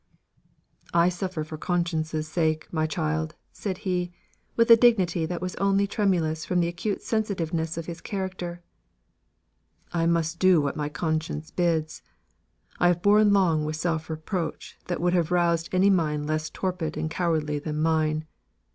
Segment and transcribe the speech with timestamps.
[0.95, 4.11] "I suffer for conscience' sake, my child," said he,
[4.55, 8.63] with a dignity that was only tremulous from the acute sensitiveness of his character;
[9.93, 12.01] "I must do what my conscience bids.
[12.79, 16.97] I have borne long with self reproach that would have roused any mind less torpid
[16.97, 18.25] and cowardly than mine."